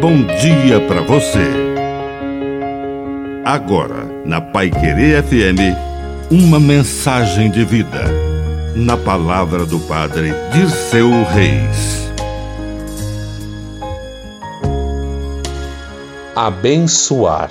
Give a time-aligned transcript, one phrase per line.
[0.00, 1.46] bom dia para você.
[3.44, 5.76] Agora, na Pai Querer FM,
[6.30, 8.04] uma mensagem de vida.
[8.74, 12.10] Na palavra do Padre Dirceu Reis.
[16.34, 17.50] Abençoar.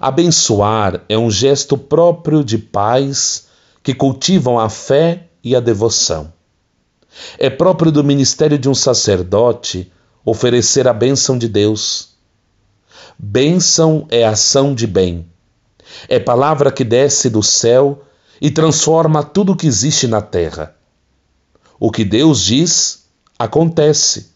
[0.00, 3.48] Abençoar é um gesto próprio de pais
[3.82, 6.32] que cultivam a fé e a devoção.
[7.38, 9.92] É próprio do ministério de um sacerdote
[10.30, 12.10] oferecer a bênção de Deus.
[13.18, 15.26] Bênção é ação de bem.
[16.06, 18.04] É palavra que desce do céu
[18.38, 20.76] e transforma tudo o que existe na terra.
[21.80, 23.06] O que Deus diz,
[23.38, 24.32] acontece.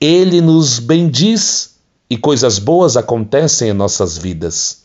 [0.00, 1.76] Ele nos bendiz
[2.08, 4.84] e coisas boas acontecem em nossas vidas.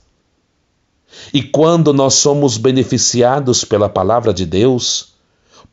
[1.34, 5.14] E quando nós somos beneficiados pela palavra de Deus,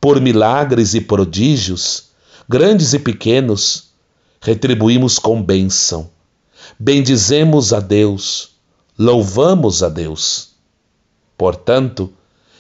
[0.00, 2.10] por milagres e prodígios,
[2.48, 3.89] grandes e pequenos,
[4.40, 6.10] retribuímos com bênção.
[6.78, 8.52] Bendizemos a Deus,
[8.98, 10.50] louvamos a Deus.
[11.36, 12.12] Portanto,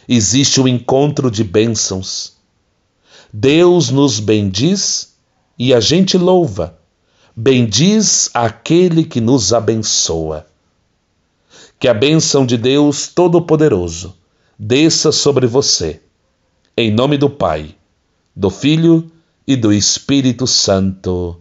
[0.08, 2.34] existe o um encontro de bênçãos.
[3.32, 5.14] Deus nos bendiz
[5.58, 6.78] e a gente louva.
[7.34, 10.46] Bendiz aquele que nos abençoa.
[11.78, 14.14] Que a bênção de Deus Todo-Poderoso
[14.58, 16.02] desça sobre você.
[16.76, 17.74] Em nome do Pai,
[18.36, 19.10] do Filho
[19.46, 21.40] e do Espírito Santo.